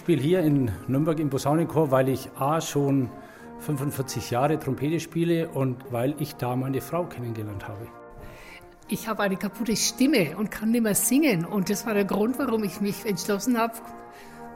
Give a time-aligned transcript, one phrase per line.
[0.00, 3.10] spiele hier in Nürnberg im Posaunenchor, weil ich A schon
[3.60, 7.86] 45 Jahre Trompete spiele und weil ich da meine Frau kennengelernt habe.
[8.88, 11.44] Ich habe eine kaputte Stimme und kann nicht mehr singen.
[11.44, 13.74] Und das war der Grund, warum ich mich entschlossen habe,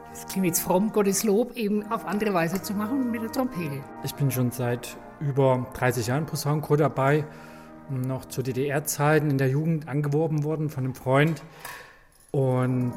[0.09, 3.83] das klingt jetzt fromm, Gottes Lob, eben auf andere Weise zu machen mit der Trompete.
[4.03, 7.23] Ich bin schon seit über 30 Jahren Posaunenchor dabei.
[7.89, 11.43] Noch zu DDR-Zeiten in der Jugend angeworben worden von einem Freund.
[12.31, 12.95] Und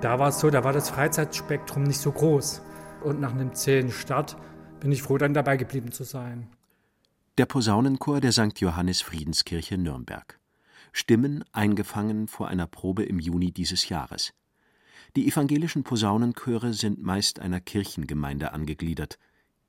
[0.00, 2.62] da war es so, da war das Freizeitspektrum nicht so groß.
[3.02, 4.36] Und nach einem zähen Start
[4.80, 6.48] bin ich froh, dann dabei geblieben zu sein.
[7.38, 8.60] Der Posaunenchor der St.
[8.60, 10.38] Johannes Friedenskirche Nürnberg.
[10.92, 14.32] Stimmen eingefangen vor einer Probe im Juni dieses Jahres.
[15.16, 19.18] Die evangelischen Posaunenchöre sind meist einer Kirchengemeinde angegliedert.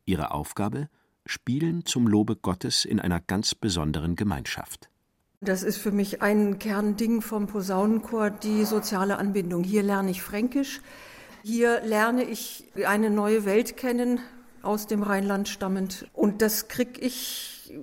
[0.05, 0.89] Ihre Aufgabe?
[1.25, 4.90] Spielen zum Lobe Gottes in einer ganz besonderen Gemeinschaft.
[5.43, 9.63] Das ist für mich ein Kernding vom Posaunenchor, die soziale Anbindung.
[9.63, 10.81] Hier lerne ich Fränkisch,
[11.41, 14.19] hier lerne ich eine neue Welt kennen,
[14.61, 16.05] aus dem Rheinland stammend.
[16.13, 17.73] Und das kriege ich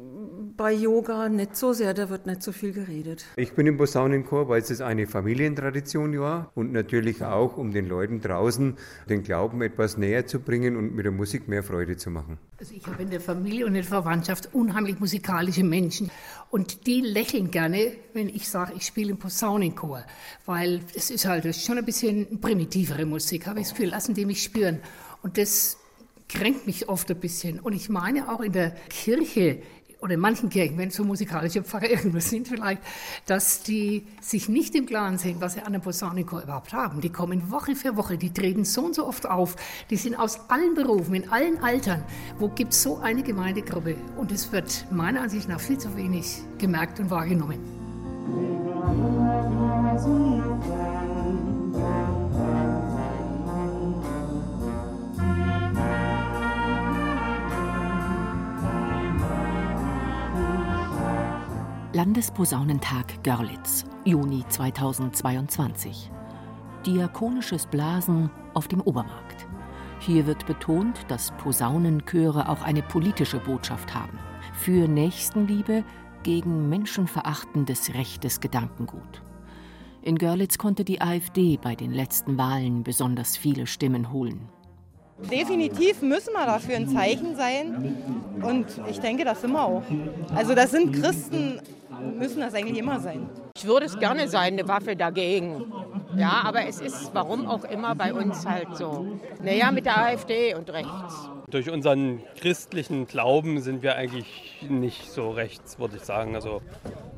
[0.59, 3.25] bei Yoga nicht so sehr, da wird nicht so viel geredet.
[3.37, 8.21] Ich bin im Posaunenchor, weil es eine Familientradition war und natürlich auch, um den Leuten
[8.21, 8.77] draußen
[9.09, 12.39] den Glauben etwas näher zu bringen und mit der Musik mehr Freude zu machen.
[12.59, 16.11] Also ich habe in der Familie und in der Verwandtschaft unheimlich musikalische Menschen
[16.51, 20.03] und die lächeln gerne, wenn ich sage, ich spiele im Posaunenchor,
[20.45, 24.27] weil es ist halt schon ein bisschen primitivere Musik, habe ich das Gefühl, lassen die
[24.27, 24.81] mich spüren
[25.23, 25.79] und das
[26.29, 27.59] kränkt mich oft ein bisschen.
[27.61, 29.63] Und ich meine auch in der Kirche
[30.01, 32.83] oder in manchen Kirchen, wenn so musikalische Pfarrer irgendwo sind vielleicht,
[33.27, 37.01] dass die sich nicht im Klaren sind, was sie an einem Posaunenchor überhaupt haben.
[37.01, 39.57] Die kommen Woche für Woche, die treten so und so oft auf,
[39.91, 42.05] die sind aus allen Berufen, in allen Altern.
[42.39, 43.97] Wo gibt es so eine Gemeindegruppe?
[44.17, 47.59] Und es wird meiner Ansicht nach viel zu wenig gemerkt und wahrgenommen.
[61.99, 66.13] Landesposaunentag Görlitz, Juni 2022.
[66.87, 69.49] Diakonisches Blasen auf dem Obermarkt.
[69.99, 74.17] Hier wird betont, dass Posaunenchöre auch eine politische Botschaft haben.
[74.53, 75.83] Für Nächstenliebe
[76.23, 79.25] gegen menschenverachtendes rechtes Gedankengut.
[80.01, 84.49] In Görlitz konnte die AfD bei den letzten Wahlen besonders viele Stimmen holen.
[85.29, 87.97] Definitiv müssen wir dafür ein Zeichen sein.
[88.41, 89.83] Und ich denke, das sind wir auch.
[90.33, 91.61] Also das sind Christen
[91.99, 93.29] müssen das eigentlich immer sein.
[93.57, 95.73] Ich würde es gerne sein, eine Waffe dagegen.
[96.17, 99.07] Ja, aber es ist, warum auch immer, bei uns halt so.
[99.43, 101.29] Naja, mit der AfD und rechts.
[101.51, 106.35] Durch unseren christlichen Glauben sind wir eigentlich nicht so rechts, würde ich sagen.
[106.35, 106.61] Also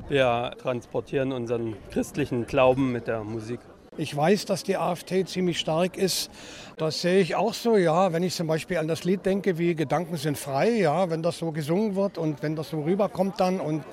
[0.09, 3.59] wir transportieren unseren christlichen Glauben mit der Musik.
[3.97, 6.31] Ich weiß, dass die AfD ziemlich stark ist.
[6.77, 8.13] Das sehe ich auch so, ja.
[8.13, 11.37] Wenn ich zum Beispiel an das Lied denke, wie Gedanken sind frei, ja, wenn das
[11.37, 13.83] so gesungen wird und wenn das so rüberkommt dann und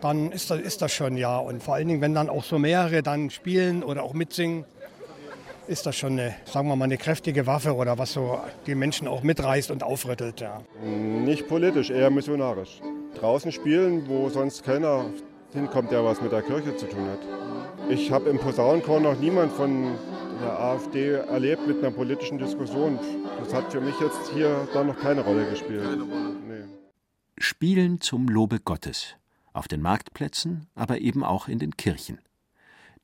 [0.00, 1.38] dann ist das, ist das schon, ja.
[1.38, 4.64] Und vor allen Dingen, wenn dann auch so mehrere dann spielen oder auch mitsingen,
[5.66, 9.06] ist das schon eine, sagen wir mal, eine kräftige Waffe oder was so die Menschen
[9.06, 10.62] auch mitreißt und aufrüttelt, ja.
[10.82, 12.80] Nicht politisch, eher missionarisch.
[13.14, 15.06] Draußen spielen, wo sonst keiner
[15.52, 17.20] hinkommt, der was mit der Kirche zu tun hat.
[17.88, 19.96] Ich habe im Posaunenchor noch niemand von
[20.40, 22.98] der AfD erlebt mit einer politischen Diskussion.
[23.38, 25.82] Das hat für mich jetzt hier da noch keine Rolle gespielt.
[26.48, 26.64] Nee.
[27.38, 29.19] Spielen zum Lobe Gottes
[29.52, 32.20] auf den Marktplätzen, aber eben auch in den Kirchen.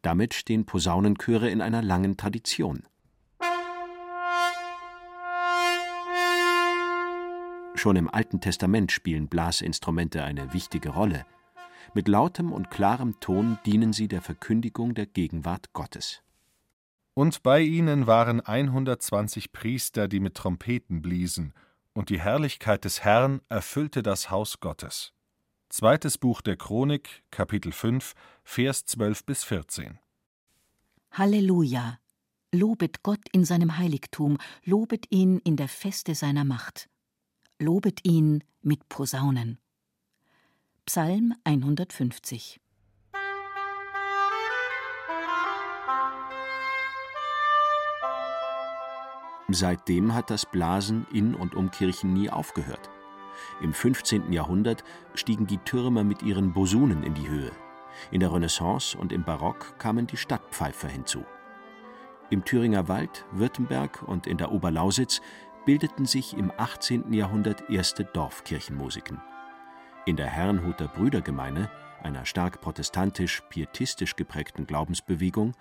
[0.02, 2.84] Damit stehen Posaunenchöre in einer langen Tradition.
[7.74, 11.26] Schon im Alten Testament spielen Blasinstrumente eine wichtige Rolle.
[11.94, 16.22] Mit lautem und klarem Ton dienen sie der Verkündigung der Gegenwart Gottes.
[17.14, 21.54] Und bei ihnen waren 120 Priester, die mit Trompeten bliesen,
[21.94, 25.14] und die Herrlichkeit des Herrn erfüllte das Haus Gottes.
[25.68, 28.14] Zweites Buch der Chronik, Kapitel 5,
[28.44, 29.98] Vers 12 bis 14.
[31.10, 31.98] Halleluja!
[32.52, 36.88] Lobet Gott in seinem Heiligtum, lobet ihn in der Feste seiner Macht.
[37.58, 39.58] Lobet ihn mit Posaunen.
[40.86, 42.60] Psalm 150
[49.48, 52.90] Seitdem hat das Blasen in und um Kirchen nie aufgehört.
[53.60, 54.32] Im 15.
[54.32, 54.84] Jahrhundert
[55.14, 57.52] stiegen die Türmer mit ihren Bosunen in die Höhe.
[58.10, 61.24] In der Renaissance und im Barock kamen die Stadtpfeifer hinzu.
[62.28, 65.20] Im Thüringer Wald, Württemberg und in der Oberlausitz
[65.64, 67.12] bildeten sich im 18.
[67.12, 69.20] Jahrhundert erste Dorfkirchenmusiken.
[70.06, 71.70] In der Herrnhuter Brüdergemeine,
[72.02, 75.54] einer stark protestantisch-pietistisch geprägten Glaubensbewegung,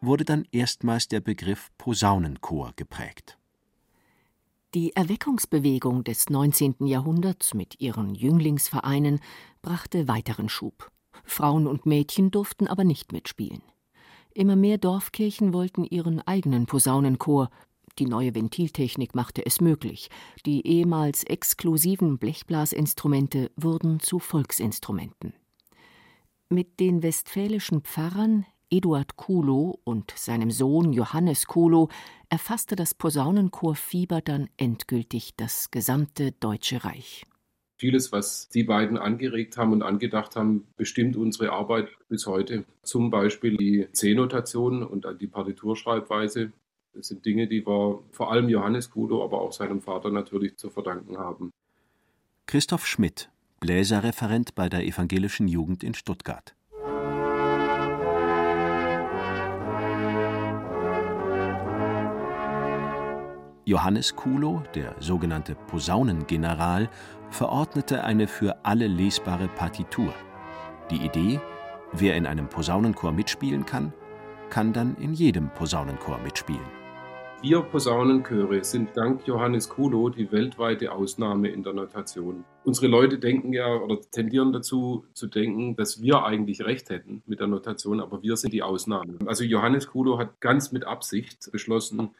[0.00, 3.38] wurde dann erstmals der Begriff Posaunenchor geprägt.
[4.76, 6.84] Die Erweckungsbewegung des 19.
[6.84, 9.20] Jahrhunderts mit ihren Jünglingsvereinen
[9.62, 10.92] brachte weiteren Schub.
[11.24, 13.62] Frauen und Mädchen durften aber nicht mitspielen.
[14.34, 17.48] Immer mehr Dorfkirchen wollten ihren eigenen Posaunenchor.
[17.98, 20.10] Die neue Ventiltechnik machte es möglich.
[20.44, 25.32] Die ehemals exklusiven Blechblasinstrumente wurden zu Volksinstrumenten.
[26.50, 31.88] Mit den westfälischen Pfarrern Eduard Kulo und seinem Sohn Johannes Kulo
[32.28, 37.24] erfasste das Posaunenchor-Fieber dann endgültig das gesamte Deutsche Reich.
[37.76, 42.64] Vieles, was die beiden angeregt haben und angedacht haben, bestimmt unsere Arbeit bis heute.
[42.82, 46.52] Zum Beispiel die C-Notation und die Partiturschreibweise.
[46.94, 50.70] Das sind Dinge, die wir vor allem Johannes Kudo, aber auch seinem Vater natürlich zu
[50.70, 51.52] verdanken haben.
[52.46, 53.28] Christoph Schmidt,
[53.60, 56.56] Bläserreferent bei der Evangelischen Jugend in Stuttgart.
[63.68, 66.88] Johannes Kulo, der sogenannte Posaunengeneral,
[67.30, 70.14] verordnete eine für alle lesbare Partitur.
[70.88, 71.40] Die Idee,
[71.90, 73.92] wer in einem Posaunenchor mitspielen kann,
[74.50, 76.76] kann dann in jedem Posaunenchor mitspielen.
[77.42, 82.44] Wir Posaunenchöre sind dank Johannes Kulo die weltweite Ausnahme in der Notation.
[82.62, 87.40] Unsere Leute denken ja oder tendieren dazu zu denken, dass wir eigentlich recht hätten mit
[87.40, 89.18] der Notation, aber wir sind die Ausnahme.
[89.26, 92.14] Also Johannes Kulo hat ganz mit Absicht beschlossen,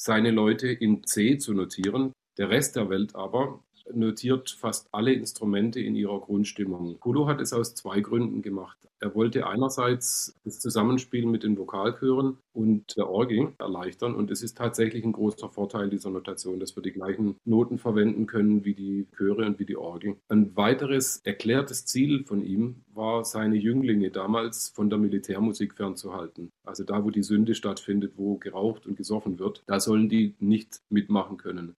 [0.00, 2.14] seine Leute in C zu notieren.
[2.38, 3.62] Der Rest der Welt aber
[3.94, 6.98] notiert fast alle Instrumente in ihrer Grundstimmung.
[7.00, 8.78] Kulo hat es aus zwei Gründen gemacht.
[9.02, 14.58] Er wollte einerseits das Zusammenspiel mit den Vokalchören und der Orgel erleichtern und es ist
[14.58, 19.06] tatsächlich ein großer Vorteil dieser Notation, dass wir die gleichen Noten verwenden können wie die
[19.16, 20.16] Chöre und wie die Orgel.
[20.28, 26.50] Ein weiteres erklärtes Ziel von ihm war, seine Jünglinge damals von der Militärmusik fernzuhalten.
[26.66, 30.82] Also da, wo die Sünde stattfindet, wo geraucht und gesoffen wird, da sollen die nicht
[30.90, 31.74] mitmachen können.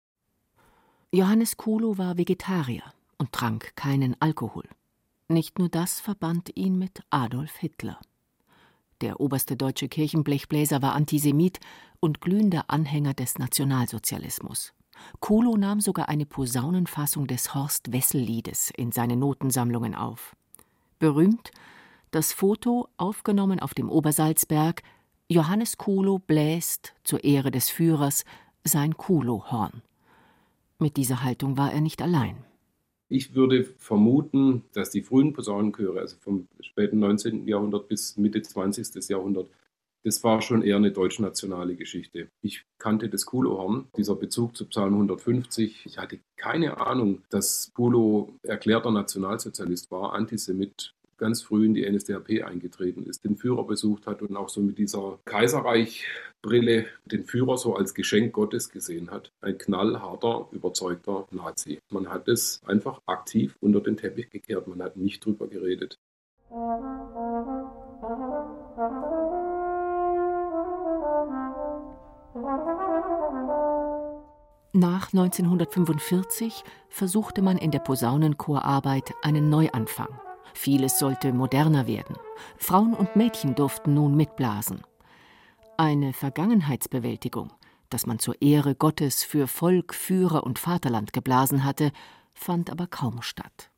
[1.14, 2.84] Johannes Kulo war Vegetarier
[3.18, 4.64] und trank keinen Alkohol.
[5.28, 8.00] Nicht nur das verband ihn mit Adolf Hitler.
[9.02, 11.60] Der oberste deutsche Kirchenblechbläser war Antisemit
[12.00, 14.72] und glühender Anhänger des Nationalsozialismus.
[15.20, 20.38] Kulo nahm sogar eine Posaunenfassung des Horst Wessel-Liedes in seine Notensammlungen auf.
[20.98, 21.52] Berühmt
[22.12, 24.82] das Foto, aufgenommen auf dem Obersalzberg,
[25.28, 28.24] Johannes Kulo bläst zur Ehre des Führers
[28.64, 29.82] sein Kulohorn.
[30.82, 32.38] Mit dieser Haltung war er nicht allein.
[33.08, 37.48] Ich würde vermuten, dass die frühen Posaunenchöre, also vom späten 19.
[37.48, 39.08] Jahrhundert bis Mitte 20.
[39.08, 39.48] Jahrhundert,
[40.04, 42.30] das war schon eher eine deutschnationale Geschichte.
[42.42, 45.86] Ich kannte das Kulohorn, dieser Bezug zu Psalm 150.
[45.86, 52.44] Ich hatte keine Ahnung, dass Kulo erklärter Nationalsozialist war, Antisemit ganz früh in die NSDAP
[52.44, 55.20] eingetreten ist, den Führer besucht hat und auch so mit dieser
[56.42, 59.32] Kaiserreichbrille den Führer so als Geschenk Gottes gesehen hat.
[59.42, 61.80] Ein knallharter, überzeugter Nazi.
[61.90, 66.00] Man hat es einfach aktiv unter den Teppich gekehrt, man hat nicht drüber geredet.
[74.74, 80.08] Nach 1945 versuchte man in der Posaunenchorarbeit einen Neuanfang.
[80.54, 82.16] Vieles sollte moderner werden.
[82.58, 84.82] Frauen und Mädchen durften nun mitblasen.
[85.82, 87.52] Eine Vergangenheitsbewältigung,
[87.90, 91.92] dass man zur Ehre Gottes für Volk, Führer und Vaterland geblasen hatte,
[92.36, 93.72] fand aber kaum statt.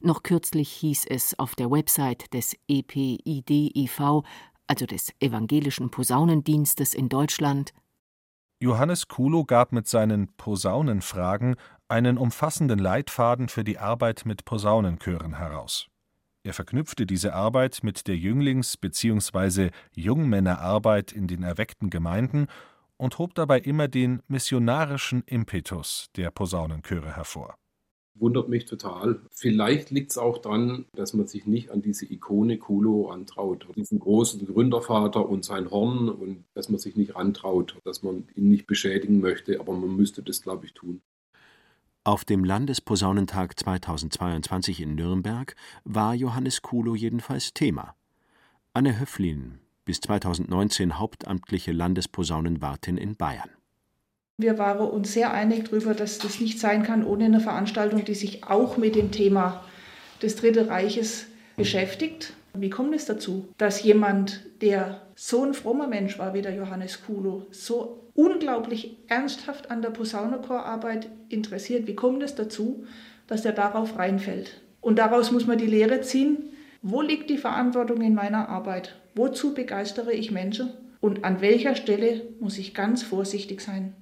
[0.00, 4.00] Noch kürzlich hieß es auf der Website des EPID-IV,
[4.66, 7.74] also des Evangelischen Posaunendienstes in Deutschland,
[8.58, 11.56] Johannes Kulo gab mit seinen Posaunenfragen
[11.86, 15.91] einen umfassenden Leitfaden für die Arbeit mit Posaunenchören heraus.
[16.44, 19.70] Er verknüpfte diese Arbeit mit der Jünglings- bzw.
[19.94, 22.48] Jungmännerarbeit in den erweckten Gemeinden
[22.96, 27.54] und hob dabei immer den missionarischen Impetus der Posaunenchöre hervor.
[28.14, 29.20] Wundert mich total.
[29.30, 34.00] Vielleicht liegt es auch daran, dass man sich nicht an diese Ikone Kulo rantraut, diesen
[34.00, 38.66] großen Gründervater und sein Horn und dass man sich nicht rantraut, dass man ihn nicht
[38.66, 41.00] beschädigen möchte, aber man müsste das, glaube ich, tun.
[42.04, 45.54] Auf dem Landesposaunentag 2022 in Nürnberg
[45.84, 47.94] war Johannes Kulo jedenfalls Thema.
[48.72, 53.50] Anne Höflin, bis 2019 hauptamtliche Landesposaunenwartin in Bayern
[54.36, 58.14] Wir waren uns sehr einig darüber, dass das nicht sein kann ohne eine Veranstaltung, die
[58.14, 59.62] sich auch mit dem Thema
[60.20, 62.32] des Dritten Reiches beschäftigt.
[62.54, 67.04] Wie kommt es dazu, dass jemand, der so ein frommer Mensch war wie der Johannes
[67.06, 71.86] Kulo, so unglaublich ernsthaft an der Posaunenchorarbeit interessiert?
[71.86, 72.86] Wie kommt es dazu,
[73.28, 74.60] dass er darauf reinfällt?
[74.80, 76.50] Und daraus muss man die Lehre ziehen,
[76.82, 79.00] wo liegt die Verantwortung in meiner Arbeit?
[79.14, 80.70] Wozu begeistere ich Menschen?
[81.00, 83.94] Und an welcher Stelle muss ich ganz vorsichtig sein?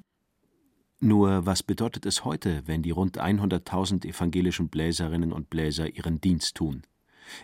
[1.01, 6.55] Nur was bedeutet es heute, wenn die rund 100.000 evangelischen Bläserinnen und Bläser ihren Dienst
[6.55, 6.81] tun?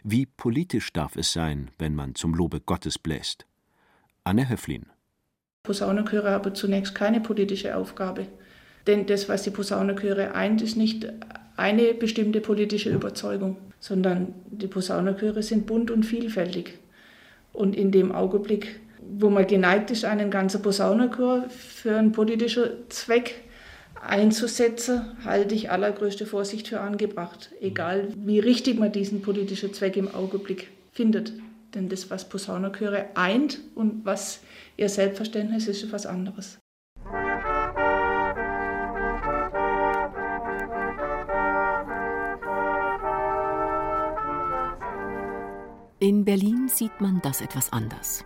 [0.03, 3.47] Wie politisch darf es sein, wenn man zum Lobe Gottes bläst?
[4.27, 4.87] Anne Höflin.
[5.63, 8.27] Posaunenchöre haben zunächst keine politische Aufgabe.
[8.89, 11.07] Denn das, was die Posaunenchöre eint, ist nicht
[11.57, 16.75] eine bestimmte politische Überzeugung, sondern die Posaunenchöre sind bunt und vielfältig.
[17.53, 23.45] Und in dem Augenblick, wo man geneigt ist, einen ganzen Posaunenchor für einen politischen Zweck
[24.03, 30.13] einzusetzen, halte ich allergrößte Vorsicht für angebracht, egal wie richtig man diesen politischen Zweck im
[30.13, 31.33] Augenblick findet.
[31.77, 34.41] Denn das, was Posaunenchöre eint und was
[34.79, 36.59] ihr Selbstverständnis ist, ist was anderes.
[45.99, 48.25] In Berlin sieht man das etwas anders.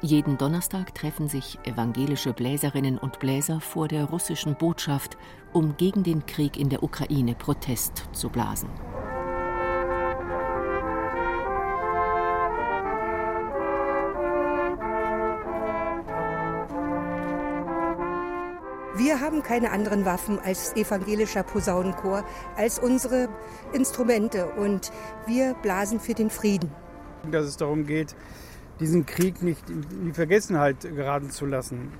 [0.00, 5.18] Jeden Donnerstag treffen sich evangelische Bläserinnen und Bläser vor der russischen Botschaft,
[5.52, 8.70] um gegen den Krieg in der Ukraine Protest zu blasen.
[19.26, 22.24] Haben keine anderen Waffen als evangelischer Posaunenchor,
[22.56, 23.28] als unsere
[23.72, 24.92] Instrumente und
[25.26, 26.70] wir blasen für den Frieden.
[27.28, 28.14] Dass es darum geht,
[28.78, 31.90] diesen Krieg nicht in die Vergessenheit geraten zu lassen,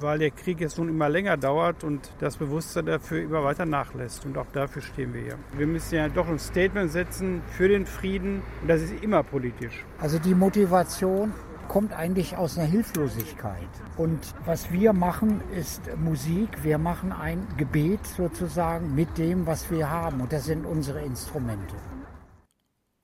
[0.00, 4.26] weil der Krieg jetzt nun immer länger dauert und das Bewusstsein dafür immer weiter nachlässt.
[4.26, 5.38] Und auch dafür stehen wir hier.
[5.56, 9.82] Wir müssen ja doch ein Statement setzen für den Frieden und das ist immer politisch.
[9.98, 11.32] Also die Motivation
[11.68, 13.68] kommt eigentlich aus einer Hilflosigkeit.
[13.96, 16.62] Und was wir machen, ist Musik.
[16.62, 20.20] Wir machen ein Gebet sozusagen mit dem, was wir haben.
[20.20, 21.74] Und das sind unsere Instrumente.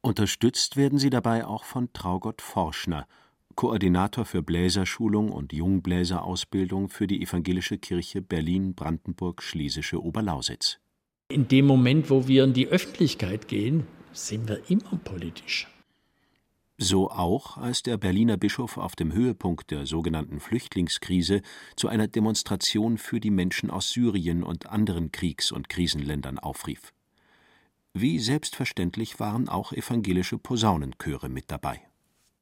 [0.03, 3.07] Unterstützt werden sie dabei auch von Traugott Forschner,
[3.55, 10.79] Koordinator für Bläserschulung und Jungbläserausbildung für die Evangelische Kirche Berlin-Brandenburg-Schlesische Oberlausitz.
[11.29, 15.69] In dem Moment, wo wir in die Öffentlichkeit gehen, sind wir immer politisch.
[16.83, 21.43] So auch, als der Berliner Bischof auf dem Höhepunkt der sogenannten Flüchtlingskrise
[21.77, 26.95] zu einer Demonstration für die Menschen aus Syrien und anderen Kriegs- und Krisenländern aufrief.
[27.93, 31.83] Wie selbstverständlich waren auch evangelische Posaunenchöre mit dabei.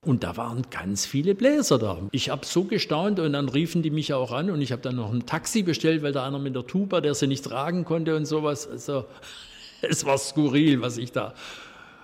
[0.06, 2.08] Und da waren ganz viele Bläser da.
[2.12, 4.94] Ich habe so gestaunt und dann riefen die mich auch an und ich habe dann
[4.94, 8.14] noch ein Taxi bestellt, weil da einer mit der Tuba, der sie nicht tragen konnte
[8.14, 8.68] und sowas.
[8.68, 9.04] Also
[9.82, 11.34] es war skurril, was ich da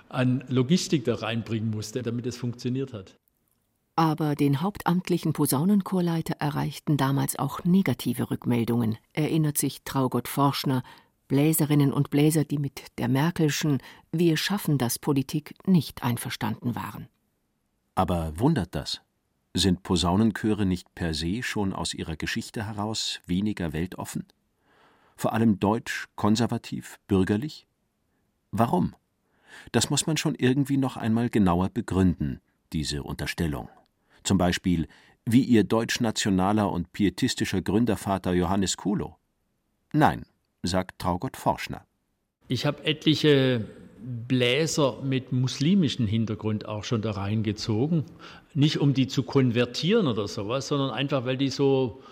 [0.09, 3.17] an Logistik da reinbringen musste, damit es funktioniert hat.
[3.97, 10.83] Aber den hauptamtlichen Posaunenchorleiter erreichten damals auch negative Rückmeldungen, erinnert sich Traugott Forschner,
[11.29, 13.79] Bläserinnen und Bläser, die mit der Merkelschen
[14.11, 17.09] Wir schaffen das Politik nicht einverstanden waren.
[17.95, 19.01] Aber wundert das?
[19.55, 24.27] Sind Posaunenchöre nicht per se schon aus ihrer Geschichte heraus weniger weltoffen?
[25.17, 27.69] Vor allem deutsch, konservativ, bürgerlich?
[28.51, 28.97] Warum?
[29.73, 32.41] Das muss man schon irgendwie noch einmal genauer begründen,
[32.73, 33.69] diese Unterstellung.
[34.23, 34.89] Zum Beispiel,
[35.27, 39.17] wie ihr deutschnationaler und pietistischer Gründervater Johannes Kulo?
[39.93, 40.27] Nein,
[40.63, 41.87] sagt Traugott Forschner.
[42.49, 43.65] Ich habe etliche
[44.29, 48.05] Bläser mit muslimischem Hintergrund auch schon da reingezogen.
[48.53, 52.03] Nicht um die zu konvertieren oder sowas, sondern einfach, weil die so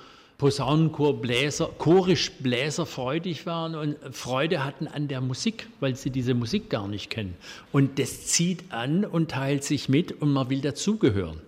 [0.42, 6.88] Posaunenchorbläser, chorisch bläserfreudig waren und Freude hatten an der Musik, weil sie diese Musik gar
[6.88, 7.36] nicht kennen.
[7.70, 11.40] Und das zieht an und teilt sich mit und man will dazugehören.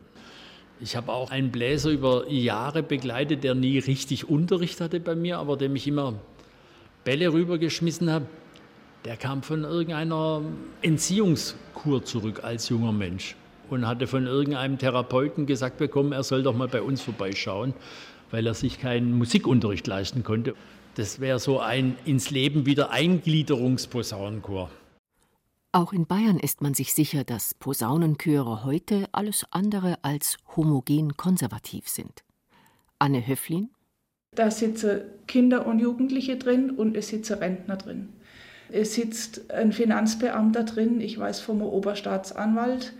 [0.81, 5.39] Ich habe auch einen Bläser über Jahre begleitet, der nie richtig Unterricht hatte bei mir,
[5.39, 6.15] aber der mich immer
[7.03, 8.27] Bälle rübergeschmissen habe,
[9.05, 10.41] der kam von irgendeiner
[10.83, 13.35] Entziehungskur zurück als junger Mensch
[13.71, 17.75] und hatte von irgendeinem Therapeuten gesagt bekommen, er soll doch mal bei uns vorbeischauen,
[18.35, 20.57] weil er sich keinen Musikunterricht leisten konnte.
[20.97, 24.71] Das wäre so ein ins Leben wieder Eingliederungsposaunenchor.
[25.71, 31.89] Auch in Bayern ist man sich sicher, dass Posaunenchöre heute alles andere als homogen konservativ
[31.89, 32.25] sind.
[32.99, 33.71] Anne Höflin
[34.35, 38.09] da sitzen Kinder und Jugendliche drin und es sitzen Rentner drin.
[38.69, 42.95] Es sitzt ein Finanzbeamter drin, ich weiß vom Oberstaatsanwalt,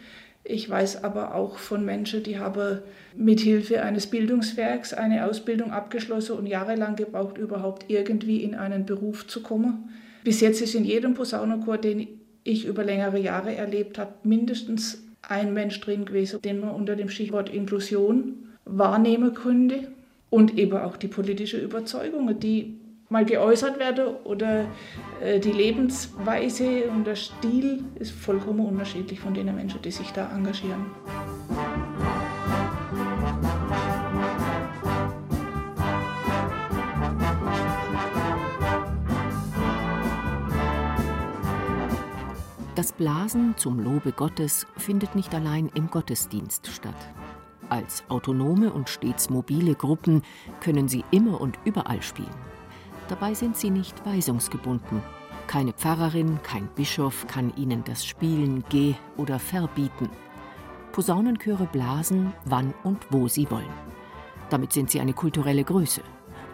[0.47, 2.81] Ich weiß aber auch von Menschen, die haben
[3.17, 9.27] mit Hilfe eines Bildungswerks eine Ausbildung abgeschlossen und jahrelang gebraucht, überhaupt irgendwie in einen Beruf
[9.27, 9.89] zu kommen.
[10.23, 12.07] Bis jetzt ist in jedem Posaunenchor, den
[12.45, 17.09] ich über längere Jahre erlebt habe, mindestens ein Mensch drin gewesen, den man unter dem
[17.09, 18.35] Stichwort Inklusion
[18.67, 19.89] wahrnehmen könnte
[20.29, 24.67] und eben auch die politische Überzeugung, die mal geäußert werde oder
[25.21, 30.31] äh, die Lebensweise und der Stil ist vollkommen unterschiedlich von den Menschen, die sich da
[30.35, 30.87] engagieren.
[42.75, 46.95] Das Blasen zum Lobe Gottes findet nicht allein im Gottesdienst statt.
[47.71, 50.23] Als autonome und stets mobile Gruppen
[50.61, 52.29] können sie immer und überall spielen.
[53.09, 55.03] Dabei sind sie nicht weisungsgebunden.
[55.47, 60.09] Keine Pfarrerin, kein Bischof kann ihnen das Spielen geh- oder verbieten.
[60.93, 63.73] Posaunenchöre blasen, wann und wo sie wollen.
[64.49, 66.03] Damit sind sie eine kulturelle Größe.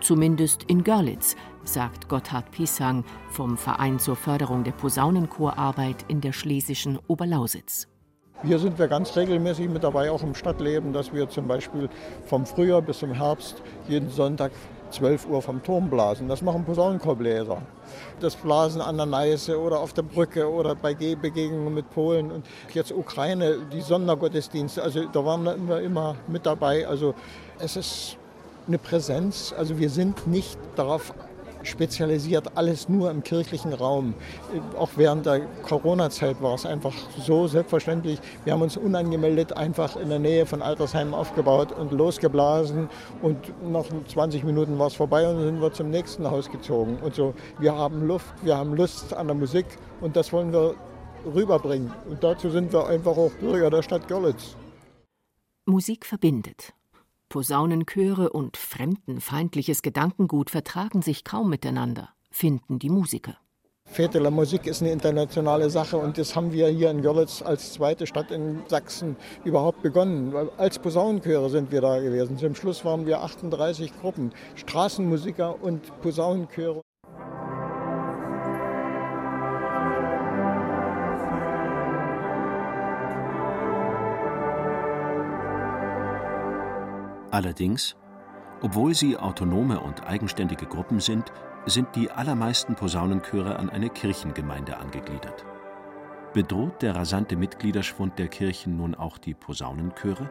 [0.00, 6.98] Zumindest in Görlitz, sagt Gotthard Pisang vom Verein zur Förderung der Posaunenchorarbeit in der schlesischen
[7.06, 7.86] Oberlausitz.
[8.42, 11.90] Hier sind wir ganz regelmäßig mit dabei, auch im Stadtleben, dass wir zum Beispiel
[12.24, 14.52] vom Frühjahr bis zum Herbst jeden Sonntag
[14.90, 16.28] 12 Uhr vom Turm blasen.
[16.28, 17.62] Das machen Posaunenchorbläser.
[18.20, 22.46] Das Blasen an der Neiße oder auf der Brücke oder bei Begegnungen mit Polen und
[22.72, 24.82] jetzt Ukraine, die Sondergottesdienste.
[24.82, 26.86] Also da waren wir immer mit dabei.
[26.86, 27.14] Also
[27.58, 28.16] es ist
[28.66, 29.54] eine Präsenz.
[29.56, 31.12] Also wir sind nicht darauf
[31.62, 34.14] spezialisiert, alles nur im kirchlichen Raum.
[34.78, 38.20] Auch während der Corona-Zeit war es einfach so selbstverständlich.
[38.44, 42.88] Wir haben uns unangemeldet einfach in der Nähe von Altersheimen aufgebaut und losgeblasen
[43.22, 43.36] und
[43.70, 46.98] nach 20 Minuten war es vorbei und sind wir zum nächsten Haus gezogen.
[47.02, 49.66] Und so, wir haben Luft, wir haben Lust an der Musik
[50.00, 50.74] und das wollen wir
[51.24, 51.92] rüberbringen.
[52.08, 54.56] Und dazu sind wir einfach auch Bürger der Stadt Görlitz.
[55.66, 56.72] Musik verbindet.
[57.30, 63.36] Posaunenchöre und fremdenfeindliches Gedankengut vertragen sich kaum miteinander, finden die Musiker.
[63.96, 68.08] La Musik ist eine internationale Sache und das haben wir hier in Görlitz als zweite
[68.08, 70.34] Stadt in Sachsen überhaupt begonnen.
[70.56, 72.36] Als Posaunenchöre sind wir da gewesen.
[72.36, 76.82] Zum Schluss waren wir 38 Gruppen, Straßenmusiker und Posaunenchöre.
[87.30, 87.96] Allerdings,
[88.62, 91.32] obwohl sie autonome und eigenständige Gruppen sind,
[91.66, 95.44] sind die allermeisten Posaunenchöre an eine Kirchengemeinde angegliedert.
[96.32, 100.30] Bedroht der rasante Mitgliederschwund der Kirchen nun auch die Posaunenchöre?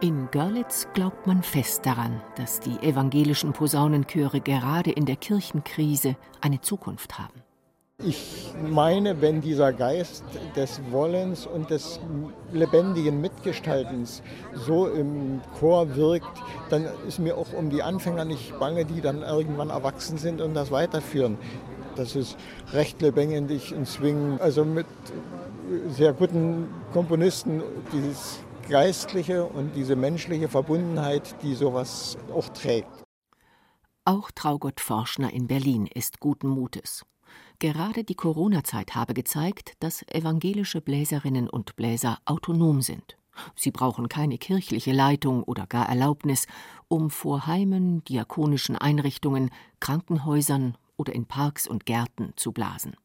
[0.00, 6.62] In Görlitz glaubt man fest daran, dass die evangelischen Posaunenchöre gerade in der Kirchenkrise eine
[6.62, 7.42] Zukunft haben.
[8.02, 10.24] Ich meine, wenn dieser Geist
[10.56, 12.00] des Wollens und des
[12.50, 14.22] lebendigen Mitgestaltens
[14.54, 19.22] so im Chor wirkt, dann ist mir auch um die Anfänger nicht bange, die dann
[19.22, 21.36] irgendwann erwachsen sind und das weiterführen.
[21.94, 22.38] Das ist
[22.72, 24.86] recht lebendig und Swing, also mit
[25.90, 28.38] sehr guten Komponisten, dieses
[28.70, 32.88] geistliche und diese menschliche Verbundenheit, die sowas auch trägt.
[34.06, 37.04] Auch Traugott Forschner in Berlin ist guten Mutes.
[37.60, 43.18] Gerade die Corona-Zeit habe gezeigt, dass evangelische Bläserinnen und Bläser autonom sind.
[43.54, 46.46] Sie brauchen keine kirchliche Leitung oder gar Erlaubnis,
[46.88, 52.96] um vor Heimen, diakonischen Einrichtungen, Krankenhäusern oder in Parks und Gärten zu blasen.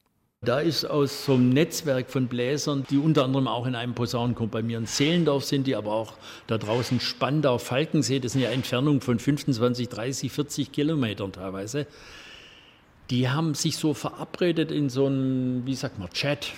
[0.42, 4.48] Da ist aus so einem Netzwerk von Bläsern, die unter anderem auch in einem Posaunenchor
[4.48, 6.14] bei mir in Zehlendorf sind, die aber auch
[6.48, 11.88] da draußen Spandau, Falkensee, das sind ja Entfernungen von 25, 30, 40 Kilometern teilweise
[13.10, 16.52] die haben sich so verabredet in so einem, wie sagt man, Chat.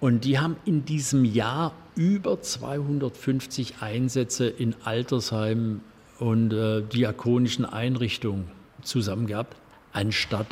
[0.00, 5.80] Und die haben in diesem Jahr über 250 Einsätze in Altersheimen
[6.18, 8.46] und äh, diakonischen Einrichtungen
[8.82, 9.56] zusammen gehabt,
[9.92, 10.46] anstatt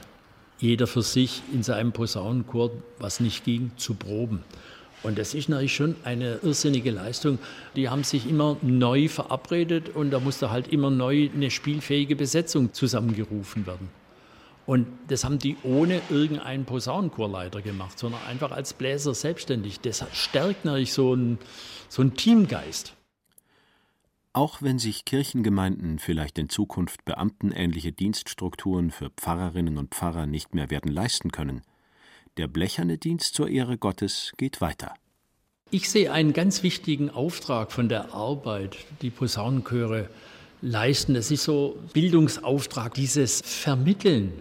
[0.59, 4.45] jeder für sich in seinem Posaunenchor, was nicht ging, zu proben.
[5.03, 7.39] Und das ist natürlich schon eine irrsinnige Leistung.
[7.75, 12.73] Die haben sich immer neu verabredet und da musste halt immer neu eine spielfähige Besetzung
[12.73, 14.02] zusammengerufen werden.
[14.65, 19.81] Und das haben die ohne irgendeinen Posaunenchorleiter gemacht, sondern einfach als Bläser selbstständig.
[19.81, 21.39] Das stärkt natürlich so einen
[21.89, 22.95] so Teamgeist.
[24.35, 30.71] Auch wenn sich Kirchengemeinden vielleicht in Zukunft beamtenähnliche Dienststrukturen für Pfarrerinnen und Pfarrer nicht mehr
[30.71, 31.63] werden leisten können,
[32.39, 34.95] der blecherne Dienst zur Ehre Gottes geht weiter.
[35.71, 40.09] Ich sehe einen ganz wichtigen Auftrag von der Arbeit, die Posaunenchöre
[40.63, 41.13] leisten.
[41.13, 44.33] Das ist so Bildungsauftrag, dieses Vermitteln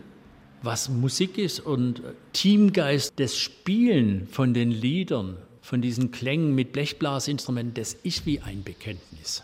[0.63, 2.01] was Musik ist und
[2.33, 8.63] Teamgeist, das Spielen von den Liedern, von diesen Klängen mit Blechblasinstrumenten, das ist wie ein
[8.63, 9.43] Bekenntnis.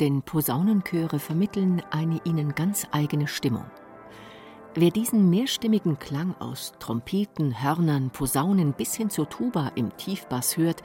[0.00, 3.64] Denn Posaunenchöre vermitteln eine ihnen ganz eigene Stimmung.
[4.74, 10.84] Wer diesen mehrstimmigen Klang aus Trompeten, Hörnern, Posaunen bis hin zur Tuba im Tiefbass hört,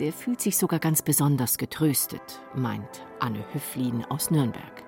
[0.00, 4.82] der fühlt sich sogar ganz besonders getröstet, meint Anne Höflin aus Nürnberg.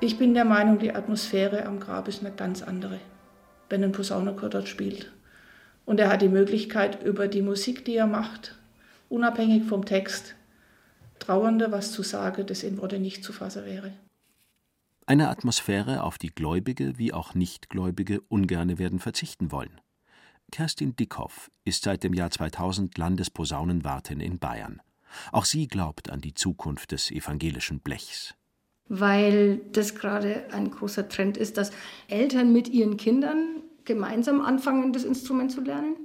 [0.00, 2.98] Ich bin der Meinung, die Atmosphäre am Grab ist eine ganz andere,
[3.68, 5.12] wenn ein Posaunenchor dort spielt.
[5.84, 8.56] Und er hat die Möglichkeit, über die Musik, die er macht,
[9.10, 10.34] unabhängig vom Text,
[11.18, 13.92] Trauernde was zu sagen, das in Worte nicht zu fassen wäre.
[15.06, 19.78] Eine Atmosphäre, auf die Gläubige wie auch Nichtgläubige ungerne werden verzichten wollen.
[20.54, 24.80] Kerstin Dickhoff ist seit dem Jahr 2000 Landesposaunenwartin in Bayern.
[25.32, 28.36] Auch sie glaubt an die Zukunft des evangelischen Blechs.
[28.88, 31.72] Weil das gerade ein großer Trend ist, dass
[32.06, 35.96] Eltern mit ihren Kindern gemeinsam anfangen, das Instrument zu lernen.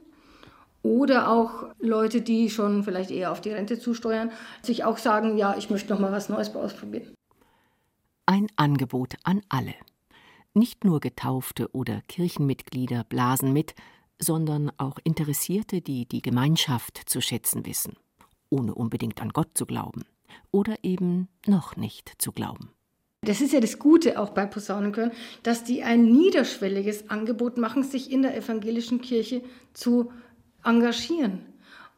[0.82, 4.32] Oder auch Leute, die schon vielleicht eher auf die Rente zusteuern,
[4.64, 7.14] sich auch sagen, ja, ich möchte noch mal was Neues ausprobieren.
[8.26, 9.76] Ein Angebot an alle.
[10.56, 13.76] Nicht nur Getaufte oder Kirchenmitglieder blasen mit,
[14.20, 17.94] sondern auch Interessierte, die die Gemeinschaft zu schätzen wissen,
[18.50, 20.04] ohne unbedingt an Gott zu glauben
[20.52, 22.72] oder eben noch nicht zu glauben.
[23.22, 25.12] Das ist ja das Gute auch bei Posaunenchören,
[25.44, 29.42] dass die ein niederschwelliges Angebot machen, sich in der evangelischen Kirche
[29.74, 30.12] zu
[30.64, 31.42] engagieren.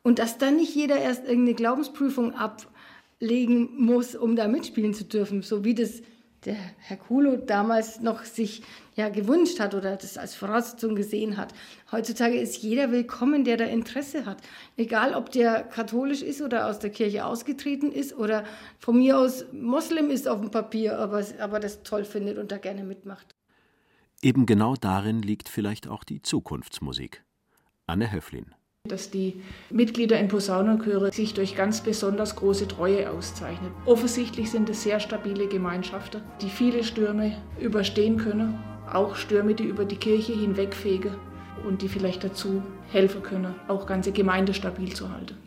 [0.01, 5.43] Und dass dann nicht jeder erst irgendeine Glaubensprüfung ablegen muss, um da mitspielen zu dürfen,
[5.43, 6.01] so wie das
[6.45, 8.63] der Herr Kulo damals noch sich
[8.95, 11.53] ja gewünscht hat oder das als Voraussetzung gesehen hat.
[11.91, 14.41] Heutzutage ist jeder willkommen, der da Interesse hat.
[14.75, 18.43] Egal, ob der katholisch ist oder aus der Kirche ausgetreten ist oder
[18.79, 22.57] von mir aus Moslem ist auf dem Papier, aber, aber das toll findet und da
[22.57, 23.35] gerne mitmacht.
[24.23, 27.23] Eben genau darin liegt vielleicht auch die Zukunftsmusik.
[27.87, 28.53] Anne Höflin
[28.91, 33.71] dass die Mitglieder in Posaunenchöre sich durch ganz besonders große Treue auszeichnen.
[33.85, 38.59] Offensichtlich sind es sehr stabile Gemeinschaften, die viele Stürme überstehen können,
[38.91, 41.15] auch Stürme, die über die Kirche hinwegfegen
[41.65, 45.37] und die vielleicht dazu helfen können, auch ganze Gemeinde stabil zu halten.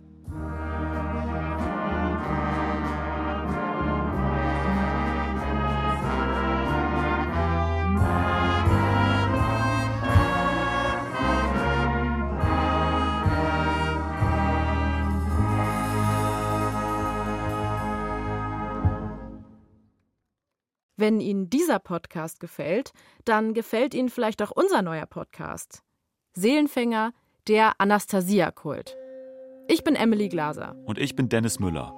[20.96, 22.92] Wenn Ihnen dieser Podcast gefällt,
[23.24, 25.82] dann gefällt Ihnen vielleicht auch unser neuer Podcast.
[26.34, 27.12] Seelenfänger,
[27.48, 28.96] der Anastasia-Kult.
[29.66, 30.76] Ich bin Emily Glaser.
[30.84, 31.92] Und ich bin Dennis Müller.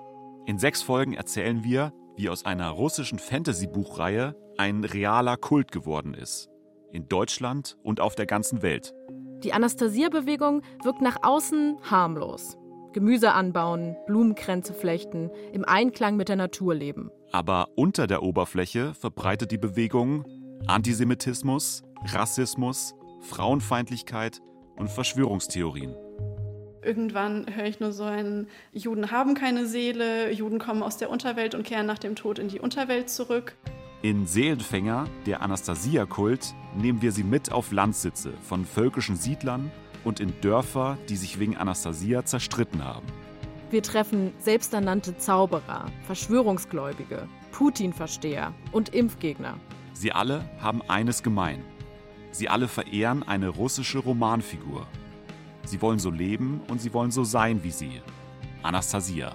[0.47, 6.49] In sechs Folgen erzählen wir, wie aus einer russischen Fantasy-Buchreihe ein realer Kult geworden ist.
[6.91, 8.95] In Deutschland und auf der ganzen Welt.
[9.45, 12.57] Die Anastasia-Bewegung wirkt nach außen harmlos.
[12.97, 17.11] Gemüse anbauen, Blumenkränze flechten, im Einklang mit der Natur leben.
[17.31, 20.25] Aber unter der Oberfläche verbreitet die Bewegung
[20.67, 24.41] Antisemitismus, Rassismus, Frauenfeindlichkeit
[24.77, 25.95] und Verschwörungstheorien.
[26.81, 31.55] Irgendwann höre ich nur so ein, Juden haben keine Seele, Juden kommen aus der Unterwelt
[31.55, 33.59] und kehren nach dem Tod in die Unterwelt zurück.
[34.01, 39.71] In Seelenfänger, der Anastasia-Kult, nehmen wir sie mit auf Landsitze von völkischen Siedlern
[40.07, 43.07] und in Dörfer, die sich wegen Anastasia zerstritten haben.
[43.71, 49.59] Wir treffen selbsternannte Zauberer, Verschwörungsgläubige, Putin-Versteher und Impfgegner.
[49.93, 51.65] Sie alle haben eines gemein.
[52.31, 54.87] Sie alle verehren eine russische Romanfigur.
[55.65, 58.01] Sie wollen so leben und sie wollen so sein wie sie.
[58.63, 59.35] Anastasia.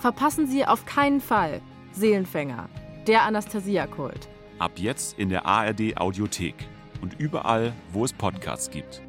[0.00, 1.60] Verpassen Sie auf keinen Fall
[1.92, 2.68] Seelenfänger,
[3.06, 4.28] der Anastasia-Kult.
[4.58, 6.56] Ab jetzt in der ARD Audiothek
[7.00, 9.05] und überall, wo es Podcasts gibt.